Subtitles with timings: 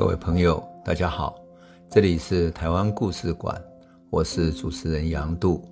[0.00, 1.38] 各位朋友，大家好，
[1.90, 3.62] 这里是台湾故事馆，
[4.08, 5.62] 我是主持人杨度，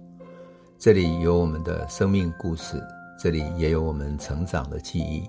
[0.79, 2.79] 这里有我们的生命故事，
[3.19, 5.27] 这里也有我们成长的记忆，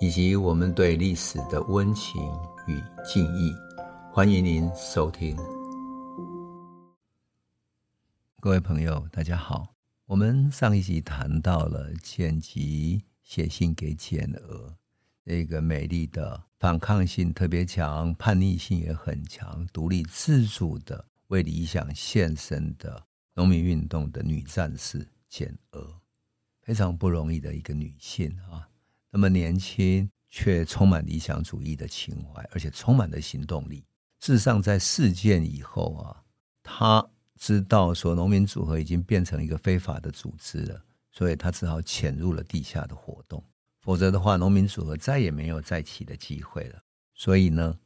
[0.00, 2.20] 以及我们对历史的温情
[2.66, 3.54] 与敬意，
[4.12, 5.36] 欢迎您收听。
[8.40, 9.68] 各位朋友，大家好，
[10.06, 14.74] 我们上一集谈到了简吉写信给简娥。
[15.28, 26.00] 这个美丽的、反抗性特别强、叛逆性也很强、独立自主的、为理想献身的农民运动的女战士简娥，
[26.62, 28.68] 非常不容易的一个女性啊。
[29.10, 33.84] 那么年轻却充满理想主义的情怀，而且充满了行动力。
[34.20, 36.22] 事实上，在事件以后啊，
[36.62, 43.42] 她知道说农民组合已经变成一个非法的组织了，所以她只好潜入了地下的活动。
[43.86, 46.82] 否则的话，农民组合再也没有再起的机会了。
[47.14, 47.78] 所以呢，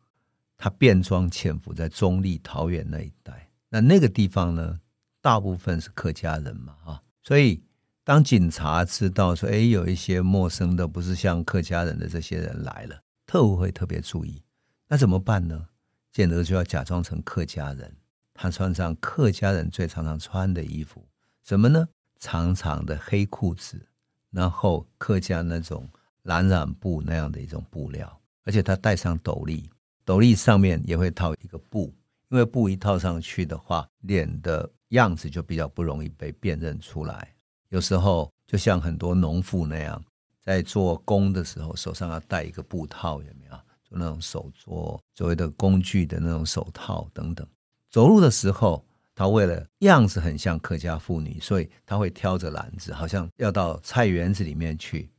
[0.56, 3.50] 他变装潜伏在中坜、桃园那一带。
[3.68, 4.80] 那那个地方呢，
[5.20, 7.02] 大部分是客家人嘛，哈。
[7.22, 7.62] 所以
[8.02, 14.42] 当警察知道说，哎，有一些陌生的，不是像客家人的这些人来了，特务会特别注意。
[14.88, 15.66] 那怎么办呢？
[16.10, 17.94] 简娥就要假装成客家人，
[18.32, 21.06] 他穿上客家人最常常穿的衣服，
[21.44, 21.86] 什么呢？
[22.18, 23.86] 长长的黑裤子。
[24.30, 25.88] 然后客家那种
[26.22, 29.68] 蓝染布那样的一种布料，而且他戴上斗笠，
[30.04, 31.92] 斗笠上面也会套一个布，
[32.28, 37.34] 因为布一套上去的话，脸的样子就比较不容易被辨认出来。
[37.70, 40.02] 有时候就像很多农妇那样，
[40.40, 43.56] 在做工的时候，手上要戴一个布套，有没有？
[43.82, 47.46] 就那种手做所谓的工具的那种手套等等。
[47.88, 48.84] 走路的时候。
[49.14, 55.10] 他为了样子很像客家妇女，所以他会挑着篮子，好像要到菜园子里面去。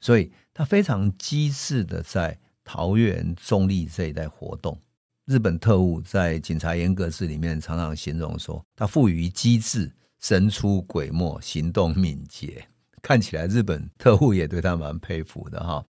[0.00, 4.78] 所以他非常机智的在桃园中坜这一带活动。
[5.24, 9.90] 日本特务在警察严格室里面常常形容说，他富于机智、
[10.20, 12.68] 神出鬼没、行动敏捷。
[13.00, 15.84] 看起来日本特务也对他蛮佩服的哈。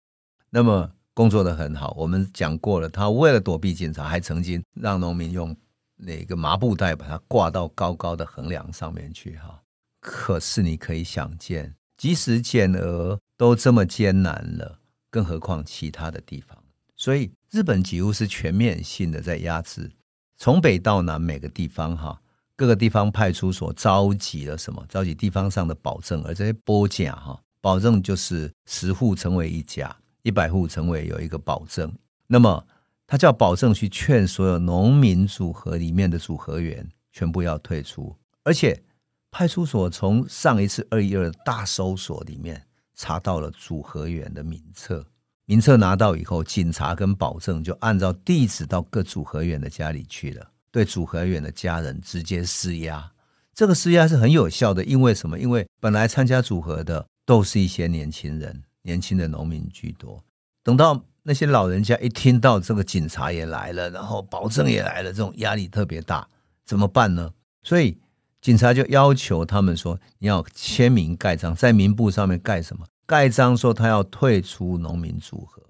[0.50, 5.54] 那么工作的很好，我们讲过了，他为了躲避警察，还曾经让农民用。
[5.96, 9.62] 那个麻布袋把它挂到高高的横梁上面去哈，
[9.98, 14.78] 可是你可以想见，即使减额都这么艰难了，
[15.10, 16.56] 更何况其他的地方。
[16.96, 19.90] 所以日本几乎是全面性的在压制，
[20.36, 22.20] 从北到南每个地方哈，
[22.56, 24.84] 各个地方派出所召集了什么？
[24.88, 31.90] 召集地方上的保证，而这些保证哈，保证就是十户成为一家，一百户成为有一个保证。
[32.26, 32.62] 那么。
[33.06, 38.83] 他叫保证去劝所有农民组合里面的组合员全部要退出，而且
[39.31, 45.06] 派出所从上一次二一二大搜索里面查到了组合员的名册，
[45.44, 53.12] 名册拿到以后，警察跟保证就按照地址到各组合员的家里去了，对组合员的家人直接施压。
[53.55, 55.38] 这个施压是很有效的，因为什么？
[55.38, 60.25] 因为本来参加组合的都是一些年轻人，年轻的农民居多，
[60.65, 61.05] 等到。
[61.28, 66.25] 那些老人家一听到这个警察也来了，然后保证也来了，这种压力特别大，
[66.64, 67.28] 怎么办呢？
[67.64, 67.98] 所以
[68.41, 72.87] 警察就要求他们说：“你要签名盖章，在名簿上面盖什么？
[73.06, 75.60] 盖章说他要退出农民组合，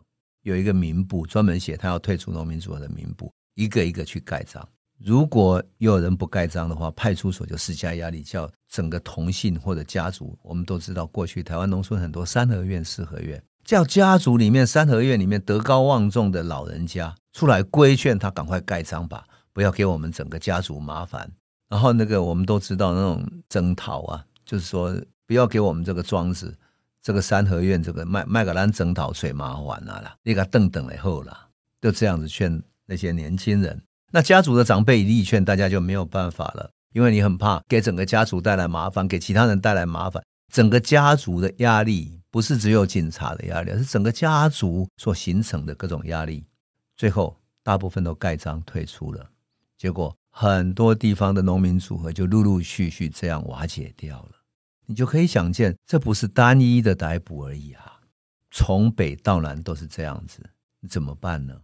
[0.43, 4.69] 有一个名簿专门写他要退出农民组合的名簿，一个一个去盖章。
[4.99, 10.39] 如果有人不盖章的话，派出所就施加压力，叫整个同姓或者家族。
[10.43, 21.29] 我们都知道，过去台湾农村很多三合院、四合院。”叫家族里面三合院里面德高望重的老人家出来规劝他赶快盖章吧，不要给我们整个家族麻烦。
[21.69, 26.57] 然后那个我们都知道那种征讨啊，就是说不要给我们这个庄子，
[27.03, 31.49] 这个三合院这个麦麦格兰征讨最麻烦了啦，那个等等以后啦，
[31.83, 33.83] 就这样子劝那些年轻人。
[34.13, 40.23] 那家族的长辈一力劝，大家就没有办法了，因为你很怕给整个家族带来麻烦，给其他人带来麻烦，
[40.53, 42.21] 整个家族的压力。
[42.37, 46.45] 不是只有警察的压力，而是整个家族所形成的各种压力。
[46.95, 49.31] 最后，大部分都盖章退出了，
[49.79, 54.33] 结果很多地方的农民组合就陆陆续续这样瓦解掉了。
[54.85, 58.01] 你就可以想见，这不是单一的逮捕而已啊，
[58.51, 60.43] 从北到南都是这样子，
[60.91, 61.59] 怎么办呢？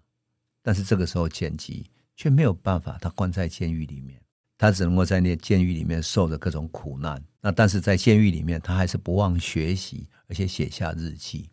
[0.62, 4.21] 但是这个时候，剪辑却没有办法，他关在监狱里面。
[4.62, 11.50] 他只能够在那监狱里面受着各种苦难，那但是在监狱里面，他还是不忘学习，而且写下日记。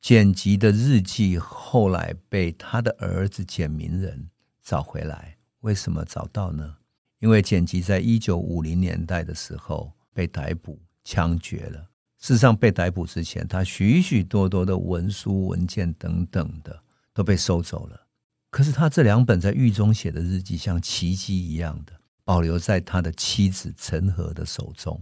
[0.00, 4.28] 简吉的日记后来被他的儿子简明仁
[4.60, 6.78] 找回来，为什么找到呢？
[7.20, 11.78] 因为简吉在一九五零年代的时候被逮捕、枪决了。
[12.18, 16.82] 事实上，被逮捕之前，他许许多多的文书、文件等等的
[17.14, 18.08] 都被收走了。
[18.50, 21.92] 可是他这两本在狱中写的日记，像奇迹一样的
[22.30, 25.00] 保留在他的妻子陈和的手中。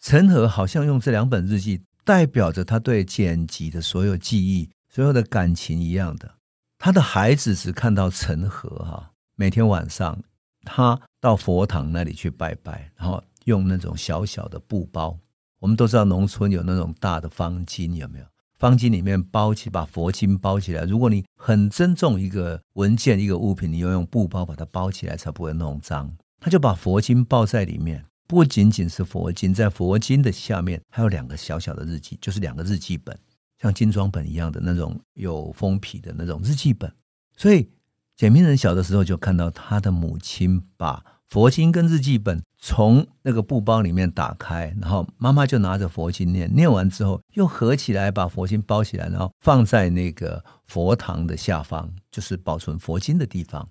[0.00, 6.36] 陈和好像用这两本日记代表着他对剪辑的所有记忆、所有的感情一样的。
[6.78, 10.18] 他的孩子只看到陈和哈，每天晚上
[10.64, 15.18] 他到佛堂那里去拜拜，然后用那种小小的布包。
[15.58, 18.24] 我们都知道农村有那种大的方巾，有没有？
[18.58, 20.84] 方巾里面包起，把佛经包起来。
[20.84, 26.10] 如果你很珍重一个文件、一个物品，你要用布包把它包起来，才不会弄脏。
[26.42, 33.16] 他就把佛经包在里面，不仅仅是佛经，在佛经的下面还有两个小小的日记，就是两个日记本，
[33.60, 36.92] 像精装本一样的那种有封皮的那种日记本。
[37.36, 37.70] 所以
[38.16, 41.04] 简明人小的时候就看到他的母亲把。
[41.28, 53.66] 佛经跟日记本从那个布包里面打开，然后妈妈就拿着佛经念，念完之后又合起来，把佛经包起来，然后放在那个佛堂的下方，就是保存佛经的地方。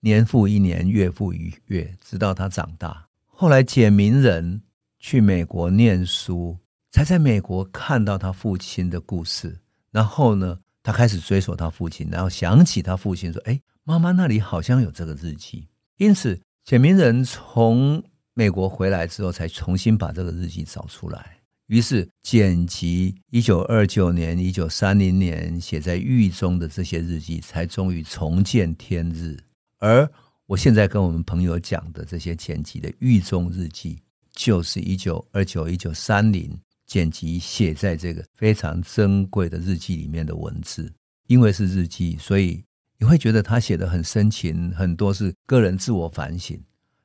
[0.00, 3.06] 年复一年，月复一月，直到他长大。
[3.24, 4.62] 后来简明人
[4.98, 6.56] 去美国念书，
[6.90, 9.58] 才在美国看到他父亲的故事。
[9.90, 15.68] 然后呢，他开始追索他父亲，然后想起他父亲说：“哎，妈妈那里好像有这个日记。”
[15.98, 16.40] 因此。
[16.64, 18.04] 简明人从
[18.34, 21.38] 美国回来之后，才重新把这个日记找出来。
[21.68, 29.34] 于是，剪辑一九二九年、一九三零年写在狱中的这些日记，才终于重见天日。
[29.78, 30.10] 而
[30.46, 33.98] 我现在跟我们朋友讲的这些剪辑的狱中日记，
[34.32, 40.92] 就是一九二九、一九三零剪辑写在这个非常珍贵的日记里面的文字。
[41.26, 42.62] 因为是日记，所以。
[43.00, 46.60] 你会觉得他写的很深情，很多是个人自我反省。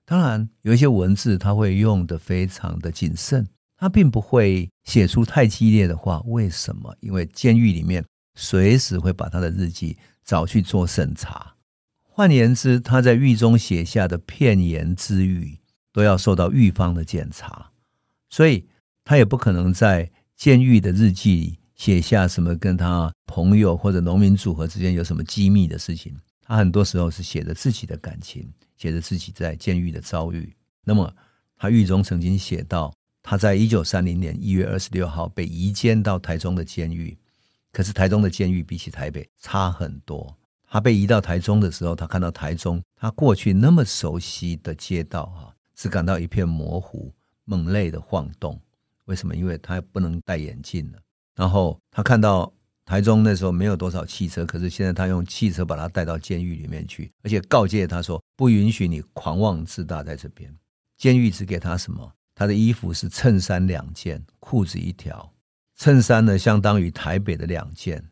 [0.05, 3.45] 当然，有一些文字他会用的非常的谨慎，
[3.77, 6.19] 他并不会写出太激烈的话。
[6.25, 6.91] 为什么？
[6.99, 8.03] 因为监狱里面
[8.33, 9.95] 随时会把他的日记
[10.25, 11.52] 找去做审查。
[12.15, 15.57] 换言之，他在狱中写下的片言之语
[15.91, 17.71] 都要受到狱方的检查，
[18.29, 18.67] 所以
[19.03, 21.59] 他也不可能在监狱的日记里。
[21.75, 30.55] 写下什么跟他朋友或者农民组合之间有什么机密的事情，他很多时候是写着自己的感情，写着自己在监狱的遭遇。
[30.85, 31.11] 那么
[31.57, 32.93] 他狱中曾经写到，
[33.23, 37.17] 他在一九三零年一月二十六号被移监到台中的监狱，
[37.71, 40.37] 可是台中的监狱比起台北差很多。
[40.73, 47.13] 他被移到台中的时候，他看到台中他过去那么熟悉的街道啊，只感到一片模糊，
[47.45, 48.59] 猛烈的晃动。
[49.05, 49.35] 为什么？
[49.35, 50.97] 因为他不能戴眼镜了。
[51.35, 52.51] 然后他看到
[52.85, 60.51] 台中那时候没有多少汽车，可是现在他用汽车把他带到监狱里面去，而且告诫他说不允许你狂妄自大在这边。
[60.97, 62.11] 监狱只给他什么？
[62.33, 65.31] 他的衣服是衬衫两件，裤子一条。
[65.75, 68.03] 衬衫呢，相当于台北的两件。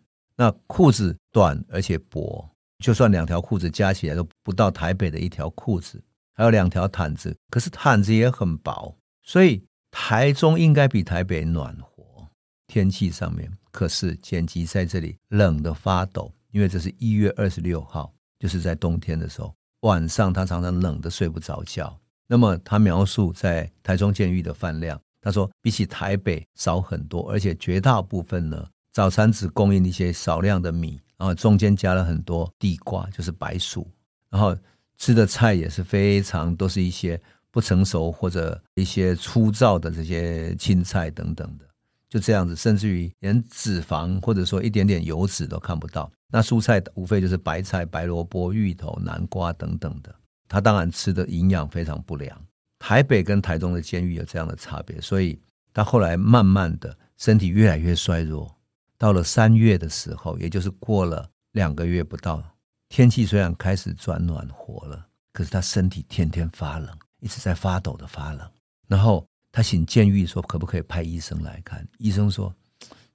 [0.42, 2.50] 那裤子短而且薄，
[2.80, 6.04] 就算两条裤子加起来都不到台北的一条裤子。
[6.34, 12.28] 还有两条毯子，可是毯子也很薄，所以台中应该比台北暖和。
[12.66, 21.96] 天气上面，可是剪辑在这里冷得发抖，因为这是一月二十六号，就是在冬天的时候，晚上他常常冷得睡不着觉。
[22.26, 33.90] 那么他描述在台中监狱的饭量，他说比起台北少很多，而且绝大部分呢，早餐只供应一些少量的米，然后中间加了很多地瓜，就是白薯，
[34.30, 34.56] 然后
[34.98, 37.20] 吃的菜也是非常都是一些
[37.52, 41.66] 不成熟或者一些粗糙的这些青菜等等的。
[42.10, 46.12] 就这样子，甚至于连脂肪或者说一点点油脂都看不到。
[46.30, 50.14] 那蔬菜无非就是白菜、白萝卜、芋头、南瓜等等的。
[50.50, 52.38] 他当然吃的营养非常不良。
[52.80, 55.40] 台北跟台中的监狱有这样的差别，所以
[55.74, 58.54] 他后来慢慢的身体越来越衰弱。
[59.02, 62.40] 到了三月的时候，也就是过了两个月不到，
[62.88, 68.48] 天气虽然开始转暖和了，可是他身体天天发冷，一直在发抖的发冷，
[68.88, 69.26] 然后。
[69.54, 72.56] 他请监狱说：“可不可以派医生来看？”医生说：“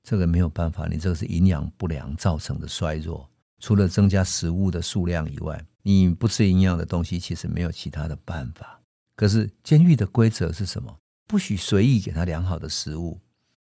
[0.05, 3.27] 这个没有办法，你这个是营养不良造成的衰弱。
[3.59, 8.79] 除了增加食物的数量以外，你不吃营养的东西，其实没有其他的办法。
[9.17, 10.95] 可是监狱的规则是什么？
[11.27, 13.19] 不许随意给他良好的食物，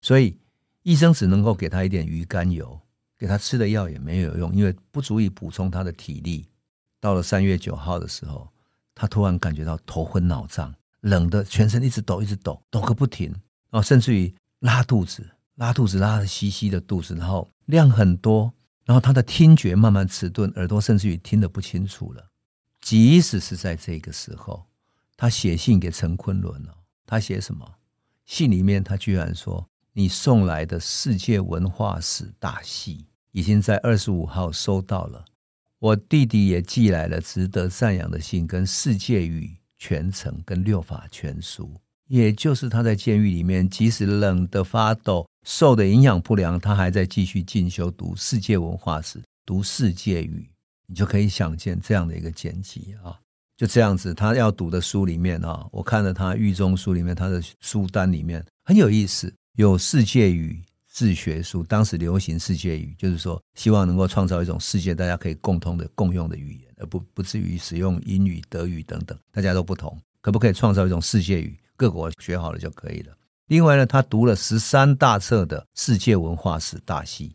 [0.03, 0.37] 所以
[0.83, 2.81] 医生只能够给他一点鱼肝油，
[3.19, 6.49] 给他吃的药也没有用，因为不足以补充他的体力。
[7.01, 8.53] 到了三月九号的时候，
[8.95, 13.31] 他突然感觉到头昏脑胀。”冷的全身一直抖，一直抖，抖个不停，
[13.71, 18.53] 然后甚至于拉肚子，拉肚子拉的稀稀的肚子，然后量很多，
[18.85, 22.31] 然后他的听觉慢慢迟钝，耳朵甚至于听得不清楚了。
[22.81, 24.67] 即使是在这个时候，
[25.17, 26.77] 他写信给陈昆仑了。
[27.07, 27.77] 他写什么？
[28.27, 29.69] 信里面他居然说
[29.99, 35.25] ：“你送来的世界文化史大戏已经在二十五号收到了，
[35.81, 41.65] 我弟弟也寄来了值得赞扬的信，跟《世界语全程》跟《六法全书》，
[42.07, 50.49] 也就是他在监狱里面，即使冷得发抖，瘦得营养不良，他还在继续进修读世界文化史，读世界语。
[50.87, 53.19] 你就可以想见这样的一个剪辑啊，
[53.57, 73.13] 就这样子，他要读的书里面啊，我看了他狱中书里面，他的书单里面很有意思，有世界语自学书，当时流行世界语，就是说希望能够创造一种世界大家可以共通的共用的语言，而不不至于使用英语、德语等等，大家都不同，可不可以创造一种世界语，各国学好了就可以了。
[73.49, 77.35] 另外呢，他读了十三大册的世界文化史大系，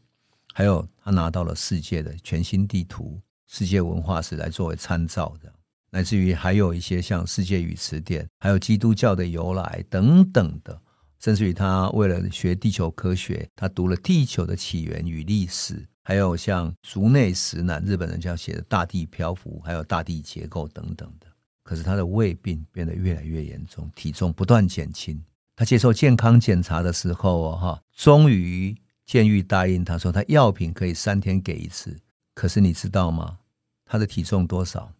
[0.54, 3.20] 还有他拿到了世界的全新地图。
[3.48, 5.52] 世界文化史来作为参照的，
[5.90, 10.82] 乃至于还有一些像世界语词典，还有基督教的由来等等的，
[11.24, 21.28] 甚至于他为了学地球科学，他读了地球的起源与历史，还有像竹内实男日本人这样写的大地漂浮，还有大地结构等等的。
[21.64, 25.24] 可是他的胃病变得越来越严重，体重不断减轻。
[25.56, 28.76] 他接受健康检查的时候，哈，终于
[29.06, 31.98] 监狱答应他说，他药品可以三天给一次。
[32.34, 33.38] 可是你知道吗？
[33.86, 34.92] 他的体重多少？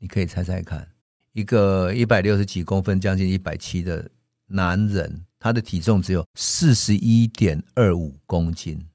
[0.00, 0.88] 你可以猜猜看。
[1.34, 4.10] 一个一百六十几公分、将近一百七的
[4.48, 8.86] 男人，他的体重只有四十一点二五公斤。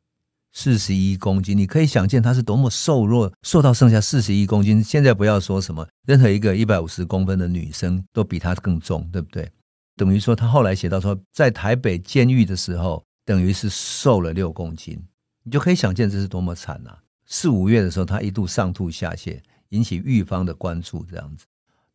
[0.56, 4.84] 四十一公斤，你可以想见他是多么瘦弱，瘦到剩下四十一公斤。
[4.84, 9.52] 现在不要说什么，任何一个一百五十公分的女生都比他更重，对不对？
[9.96, 15.04] 等于说，他后来写到说，在台北监狱的时候，等于是瘦了六公斤。
[15.44, 17.02] 你就可以想见这是多么惨啊！
[17.26, 21.46] 四五月的时候，他一度上吐下泻，引起狱方的关注，这样子。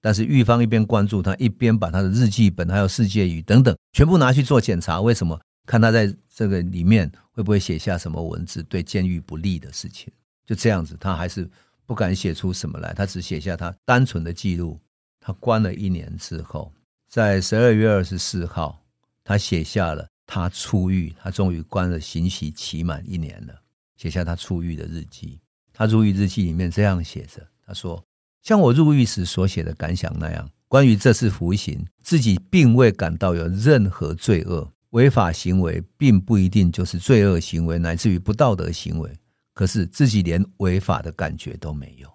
[0.01, 5.01] 但是狱方一边关注他，一边把他的日记本、还有世界语等等全部拿去做检查。
[5.01, 5.41] 为什么？
[5.67, 10.11] 看他在这个里面会不会写下什么文字对监狱不利的事情？
[10.47, 11.47] 就这样子，他还是
[11.85, 12.95] 不敢写出什么来。
[12.95, 14.81] 他只写下他单纯的记录。
[15.21, 16.73] 他关了一年之后，
[17.07, 18.83] 在十二月二十四号，
[19.23, 23.55] 他写下了他出狱，他终于关了刑期期满一年了。
[23.97, 25.39] 写下他出狱的日记，
[25.75, 28.03] 他入狱日记里面这样写着：“他说，
[28.43, 39.11] 像我入狱时所写的感想那样，关于这次服刑，自己并未感到有任何罪恶，违法行为并不一定就是罪恶行为，乃至于不道德行为。
[39.53, 42.09] 可是自己连违法的感觉都没有。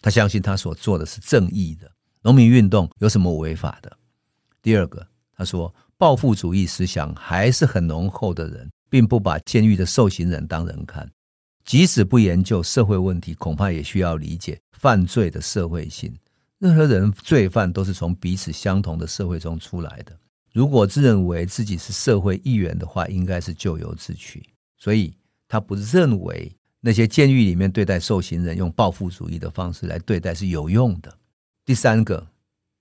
[0.00, 1.90] 他相信他所做的是正义的。
[2.22, 3.96] 农民运动有什么违法的？
[4.62, 5.04] 第二个，
[5.36, 11.10] 他说，报复主义思想还是很浓厚的人，并不把监狱的受刑人当人看。”
[11.66, 16.16] 即使不研究社会问题，恐怕也需要理解犯罪的社会性。
[16.60, 20.16] 任何人罪犯都是从彼此相同的社会中出来的。
[20.52, 24.42] 如果自认为自己是社会一员的话，应该是咎由自取。
[24.78, 25.12] 所以
[25.48, 31.12] 他不认为那些监狱里面对待受刑人用报复主义的方式来对待是有用的。
[31.64, 32.24] 第三个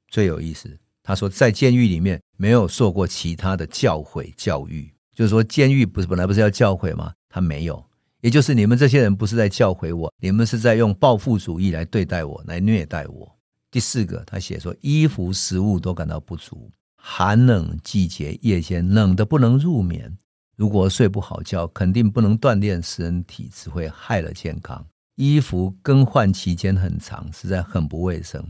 [0.10, 0.70] 最有意思，
[1.01, 7.12] 他说在监狱里面没有受过其他的教诲教育，就是说监狱不是本来不是要教诲吗？
[7.27, 7.84] 他没有。
[8.25, 13.32] 也就是你们这些人不是在教诲我，你们是在用报复主义来对待我，来虐待我。
[13.70, 20.12] 第四个，他写说，衣服、食物都感到不足，寒冷季节夜间冷得不能入眠。
[20.55, 24.84] 如果睡不好觉，肯定不能锻炼身体，只会害了健康。
[25.17, 28.44] 衣服更换期间很长，实在很不卫生。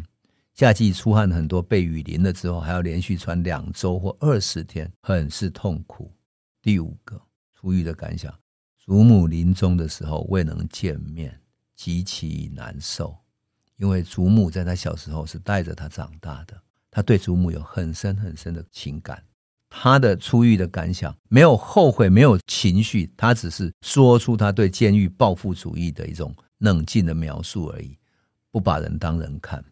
[0.54, 6.10] 夏季出汗很多，被雨淋了之后，还要连续穿两周或二十天，很是痛苦。
[6.62, 7.22] 第五个，
[7.60, 8.34] 出狱的感想。
[8.86, 11.40] 祖母临终的时候未能见面，
[11.76, 13.16] 极其难受。
[13.78, 16.56] 因为祖母在他小时候是带着他长大的，
[16.92, 19.22] 他对祖母有很深很深的情感。
[19.70, 27.98] 他的出狱的感想没有后悔，没有情绪，他只是说出他对监狱报复主义的一种冷静的描述而已，
[28.52, 29.66] 不把人当人看。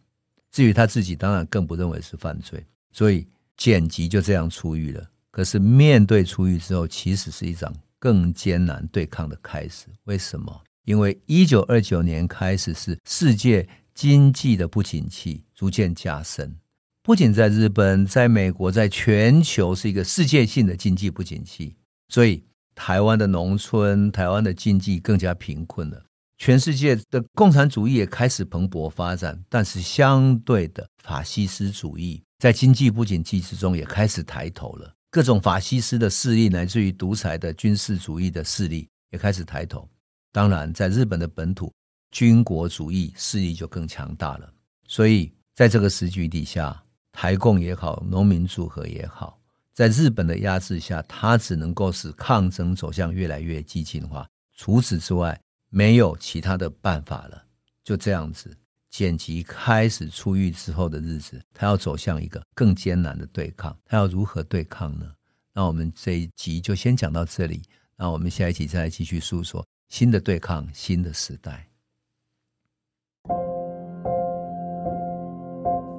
[0.51, 5.07] 至于他自己，当然更不认为是犯罪，所以简吉就这样出狱了。
[5.31, 7.71] 可是面对出狱之后，其实是一场。
[8.03, 10.61] 更艰难对抗的开始，为什么？
[10.83, 16.53] 因为一九二九年开始是世界经济的不景气逐渐加深，
[17.01, 21.77] 不仅在日本，在美国，在全球是一个世界性的经济不景气，
[22.09, 22.43] 所以
[22.75, 26.03] 台湾的农村、台湾的经济更加贫困了。
[26.37, 34.93] 全世界的共产主义也开始蓬勃发展，但是相对的法西斯主义在经济不景气之中也开始抬头了。
[35.13, 39.87] 各种法西斯的势力，乃至于独裁的军事主义的势力，也开始抬头。
[40.31, 41.71] 当然，在日本的本土，
[42.09, 44.51] 军国主义势力就更强大了。
[44.87, 49.39] 所以，在这个时局底下，台共也好，农民组合也好，
[49.71, 54.27] 在日本的压制下，它只能够使抗争走向越来越激进化。
[54.57, 55.39] 除此之外，
[55.69, 57.39] 没有其他的办法了。
[57.83, 58.49] 就这样子，
[58.93, 63.75] 剪辑开始出狱之后的日子，他要走向一个更艰难的对抗。
[63.83, 65.11] 他要如何对抗呢？
[65.51, 67.63] 那我们这一集就先讲到这里。
[67.95, 71.67] 那我们下一集再来继续诉说新的对抗，新的时代。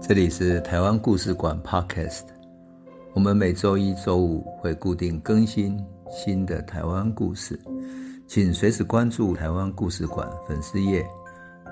[0.00, 2.26] 这里是台湾故事馆 Podcast，
[3.12, 7.60] 我们每周一、周五会固定更新新的台湾故事，
[8.28, 11.04] 请随时关注台湾故事馆粉丝页，